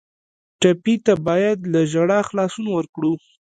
[0.61, 3.11] ټپي ته باید له ژړا خلاصون ورکړو.